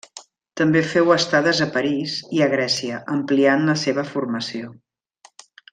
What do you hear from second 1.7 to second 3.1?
París i a Grècia,